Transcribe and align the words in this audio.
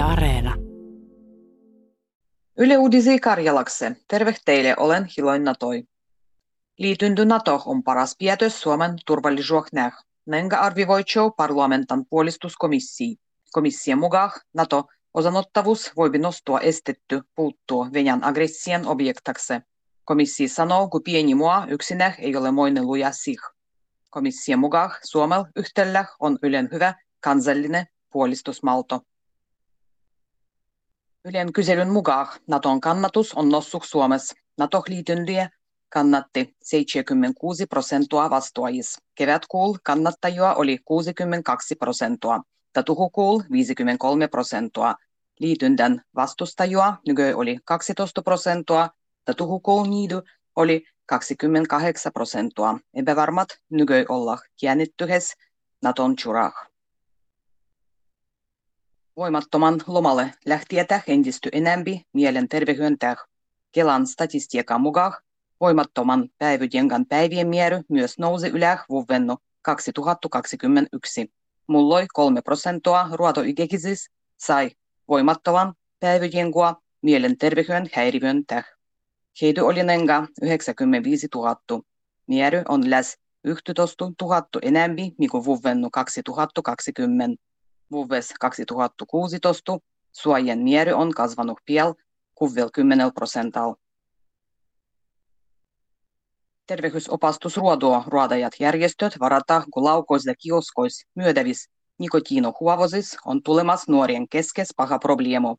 Yle 0.00 0.08
Areena. 0.08 0.56
Yle 2.58 2.78
Uudisi 2.78 3.18
Karjalakse. 3.18 3.96
Terve 4.08 4.34
teille, 4.44 4.74
olen 4.76 5.08
Hiloin 5.16 5.44
Natoi. 5.44 5.84
Liitynty 6.78 7.24
NATO 7.24 7.62
on 7.66 7.82
paras 7.82 8.16
päätös 8.24 8.60
Suomen 8.60 8.96
turvallisuusnäh. 9.06 9.92
Nenga 10.26 10.56
arvivoitsou 10.56 11.30
parlamentan 11.30 12.04
puolistuskomissii. 12.10 13.16
Komission 13.52 13.98
mukaan 13.98 14.30
NATO 14.54 14.84
osanottavuus 15.14 15.92
voi 15.96 16.10
nostua 16.18 16.60
estetty 16.60 17.20
puuttua 17.34 17.88
Venäjän 17.92 18.24
aggressien 18.24 18.86
objektakse. 18.86 19.62
Komissio 20.04 20.48
sanoo, 20.48 20.88
kun 20.88 21.02
pieni 21.02 21.34
maa 21.34 21.66
yksinä 21.66 22.14
ei 22.18 22.36
ole 22.36 22.50
moinen 22.50 22.86
luja 22.86 23.12
sih. 23.12 23.40
Komission 24.10 24.58
mukaan 24.58 24.90
Suomella 25.04 25.46
yhtellä 25.56 26.04
on 26.20 26.38
ylen 26.42 26.68
hyvä 26.72 26.94
kansallinen 27.20 27.86
puolistusmalto. 28.12 29.00
Ylen 31.24 31.52
kyselyn 31.52 31.90
mukaan 31.90 32.26
Naton 32.46 32.80
kannatus 32.80 33.34
on 33.34 33.48
noussut 33.48 33.84
Suomessa. 33.84 34.34
NATO-liityntyjä 34.58 35.50
kannatti 35.88 36.56
76 36.62 37.66
prosenttia 37.66 38.30
vastuajis. 38.30 38.98
Kevätkuul 39.14 39.74
kannattajia 39.82 40.54
oli 40.54 40.78
62 40.84 41.74
prosenttia. 41.74 42.40
Tatuhukuul 42.72 43.42
53 43.52 44.28
prosenttia. 44.28 44.94
Liityntän 45.38 46.02
vastustajia 46.14 46.96
nyky 47.06 47.32
oli 47.32 47.58
12 47.64 48.22
prosenttia. 48.22 48.88
Tatuhukuul 49.24 49.86
niidy 49.86 50.22
oli 50.56 50.84
28 51.06 52.12
prosenttia. 52.12 52.78
Epävarmat 52.94 53.48
nyky 53.70 54.04
olla 54.08 54.38
kiännittyhes 54.56 55.34
Naton 55.82 56.16
churah. 56.16 56.69
Voimattoman 59.16 59.80
lomalle 59.86 60.34
lähtietä 60.46 61.00
entisty 61.06 61.48
enempi 61.52 62.06
mielenterveydentäh. 62.12 63.16
Kelan 63.72 64.06
statistiikan 64.06 64.80
mukaan 64.80 65.12
voimattoman 65.60 66.28
päivyjengan 66.38 67.06
päivien 67.06 67.48
määrä 67.48 67.82
myös 67.88 68.18
nousi 68.18 68.48
ylä 68.48 68.84
vuovennu 68.88 69.36
2021. 69.62 71.32
Mulloi 71.66 72.06
kolme 72.12 72.42
prosenttia 72.42 73.08
ruotoikäkisis 73.12 74.10
sai 74.36 74.70
voimattoman 75.08 75.74
päivyjengua 76.00 76.82
mielenterveyden 77.02 77.90
häiriön 77.92 78.46
täh. 78.46 78.64
Heitä 79.42 79.64
oli 79.64 79.82
nenga 79.82 80.26
95 80.42 81.28
000. 81.34 81.56
Määrä 82.26 82.62
on 82.68 82.90
läs 82.90 83.18
11 83.44 84.04
000 84.22 84.42
enempi, 84.62 85.14
mikä 85.18 85.44
vuovennu 85.44 85.88
2020 85.92 87.42
vuodessa 87.90 88.34
2016 88.40 89.78
suojien 90.12 90.58
määrä 90.58 90.96
on 90.96 91.14
kasvanut 91.14 91.58
piel 91.64 91.94
10 92.72 93.12
prosentalla. 93.14 93.76
Terveysopastusruodoa 96.66 98.04
ruodajat 98.06 98.52
järjestöt 98.60 99.20
varata 99.20 99.62
laukois 99.76 100.26
ja 100.26 100.34
kioskois 100.34 101.06
myödevis 101.14 101.70
nikotiinohuovosis 101.98 103.16
on 103.24 103.42
tulemas 103.42 103.88
nuorien 103.88 104.28
keskes 104.28 104.68
paha 104.76 104.98
probleemo. 104.98 105.56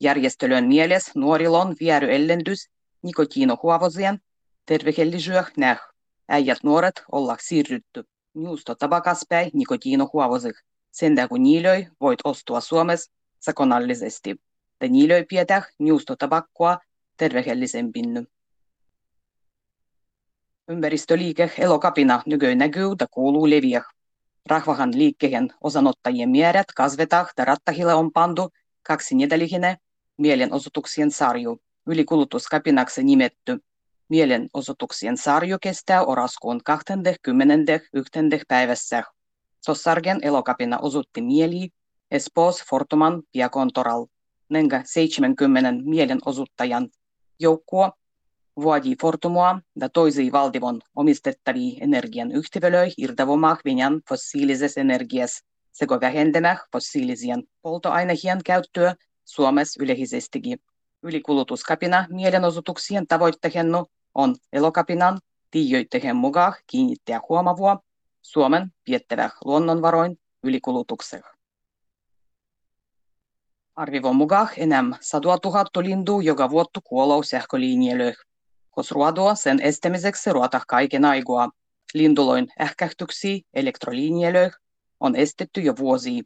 Järjestölön 0.00 0.64
mieles 0.64 1.14
nuorilla 1.14 1.62
on 1.62 1.76
vieri 1.80 2.14
ellendys 2.14 2.70
nikotiinohuovosien 3.02 4.20
tervehellisyöh 4.66 5.50
näh. 5.56 5.80
Äijät 6.28 6.58
nuoret 6.62 7.02
olla 7.12 7.36
siirrytty 7.40 8.04
juusto 8.34 8.74
tabakaspäin 8.74 9.50
nikotiinohuovosih. 9.54 10.54
Sen 10.92 11.14
kun 11.28 11.42
niilöi 11.42 11.86
voit 12.00 12.18
ostua 12.24 12.60
Suomessa 12.60 13.12
sakonallisesti. 13.40 14.36
Te 14.78 14.88
niilöi 14.88 15.24
pidetään 15.24 15.62
juustotabakkoa 15.78 16.78
terveellisempinny. 17.16 18.26
Ympäristöliike 20.68 21.50
Elokapina 21.58 22.22
nykyään 22.26 22.58
näkyy 22.58 22.90
ja 23.00 23.06
kuuluu 23.10 23.50
leviä. 23.50 23.82
Rahvahan 24.46 24.98
liikkeen 24.98 25.54
osanottajien 25.60 26.30
määrät 26.30 26.66
kasvetaan 26.76 27.26
ja 27.38 27.44
rattahille 27.44 27.94
on 27.94 28.12
pantu 28.12 28.50
kaksi 28.82 29.14
nedälihine 29.14 29.76
mielenosoituksien 30.16 31.10
sarju. 31.10 31.60
Ylikulutuskapinaksi 31.86 33.04
nimetty 33.04 33.58
mielenosoituksien 34.08 35.16
sarju 35.16 35.56
kestää 35.60 36.04
oraskuun 36.04 36.60
21. 36.64 37.30
päivässä. 38.48 39.02
Sossargen 39.64 40.18
elokapina 40.22 40.78
osutti 40.78 41.22
mieli 41.22 41.68
Espoos 42.10 42.64
Fortuman 42.70 43.22
piakontoral. 43.32 44.06
Nenga 44.48 44.82
70 44.84 45.72
mielenosoittajan 45.84 46.88
joukkua 47.40 47.92
vuodi 48.56 48.96
Fortumua 49.00 49.60
ja 49.80 49.88
toisi 49.88 50.32
valtivon 50.32 50.80
omistettavia 50.96 51.78
energian 51.80 52.32
yhtiölöi 52.32 52.90
irtavomaan 52.98 53.56
Venäjän 53.64 54.00
fossiilisessa 54.08 54.80
energiassa 54.80 55.44
sekä 55.72 56.00
vähentämään 56.00 56.58
fossiilisien 56.72 57.42
polttoaineiden 57.62 58.40
käyttöä 58.44 58.94
Suomessa 59.24 59.82
yleisestikin. 59.82 60.58
Ylikulutuskapina 61.02 62.06
mielenosoituksien 62.10 63.06
tavoitteena 63.06 63.84
on 64.14 64.36
elokapinan 64.52 65.18
tiijoitteen 65.50 66.16
mukaan 66.16 66.54
kiinnittää 66.66 67.20
huomavua 67.28 67.80
Suomen 68.22 68.72
viettävä 68.88 69.30
luonnonvaroin 69.44 70.18
ylikulutuksella. 70.42 71.28
Arvivon 73.76 74.16
mukaan 74.16 74.48
enemmän 74.56 74.98
100 75.00 75.38
000 75.44 75.64
lintua 75.82 76.22
joka 76.22 76.50
vuotta 76.50 76.80
sähkölinjelöihin. 77.28 78.16
Kos 78.70 78.90
ruodoa 78.90 79.34
sen 79.34 79.60
estämiseksi 79.60 80.32
ruota 80.32 80.60
kaiken 80.68 81.04
aikaa. 81.04 81.50
Linduloin 81.94 82.48
ähkähtyksiä 82.60 83.40
elektrolinjelöihin 83.54 84.52
on 85.00 85.16
estetty 85.16 85.60
jo 85.60 85.74
vuosia. 85.78 86.22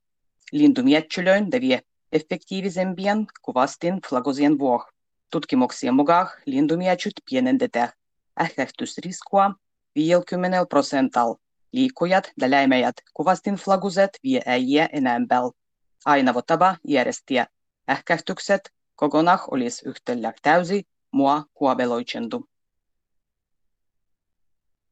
Lintumietchylöin 0.52 1.50
devie 1.50 1.80
effektiivisempien 2.12 3.26
kuvastin 3.42 4.00
flagosien 4.08 4.58
vuoh. 4.58 4.84
Tutkimuksien 5.30 5.94
mukaan 5.94 6.28
lintumietchyt 6.46 7.14
pienendetään 7.30 7.88
ähkähtysriskua 8.40 9.54
50 9.94 10.66
prosentalla 10.66 11.36
liikkujat 11.72 12.32
ja 12.40 12.50
läimäjät 12.50 12.94
kuvastin 13.14 13.54
flaguset 13.54 14.10
vie 14.22 14.40
äijä 14.46 14.88
enempää. 14.92 15.40
Aina 16.04 16.34
tapa 16.46 16.76
järjestiä 16.88 17.46
ähkähtykset 17.90 18.60
kokonaan 18.94 19.38
olisi 19.50 19.88
yhtellä 19.88 20.32
täysi 20.42 20.82
mua 21.10 21.44
huobeloitsentu. 21.60 22.48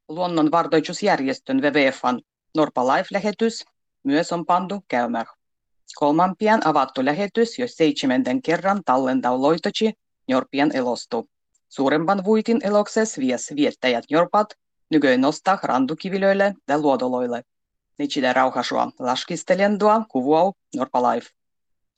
Luonnonvartoitusjärjestön 0.08 1.62
WWFn 1.62 2.20
Norpa 2.56 2.86
Life-lähetys 2.86 3.64
myös 4.02 4.32
on 4.32 4.46
pantu 4.46 4.84
käymään. 4.88 5.26
Kolmampien 5.94 6.66
avattu 6.66 7.04
lähetys 7.04 7.58
jo 7.58 7.66
seitsemänden 7.68 8.42
kerran 8.42 8.82
tallentaa 8.84 9.42
loitoci 9.42 9.92
Norpien 10.28 10.76
elostu. 10.76 11.28
Suurempan 11.68 12.24
vuitin 12.24 12.60
elokses 12.62 13.18
vies 13.18 13.52
viettäjät 13.56 14.04
Norpat 14.12 14.46
nykyään 14.90 15.20
nostaa 15.20 15.58
rantukivilöille 15.62 16.54
ja 16.68 16.78
luodoloille. 16.78 17.42
Niitä 17.98 18.32
rauhasua 18.32 18.90
laskistelendua 18.98 20.04
kuvuau 20.10 20.52
Norpa 20.76 21.02
Life. 21.02 21.28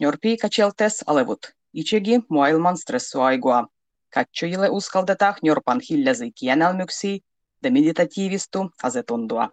Norpi 0.00 0.36
kacheltes 0.36 1.04
alevut 1.06 1.38
itsekin 1.74 2.22
maailman 2.30 2.78
stressuaigua. 2.78 3.66
Katsojille 4.14 4.69
uskaldetaan 4.69 5.34
Norpan 5.44 5.80
hiljaisia 5.91 6.30
kienelmyksiä 6.34 7.19
ja 7.62 7.70
meditatiivistu 7.70 8.70
asetundua. 8.82 9.50